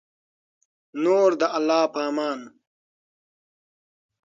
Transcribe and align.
نور 1.03 1.29
د 1.41 1.43
الله 1.57 1.83
په 1.93 1.99
امان 2.09 2.39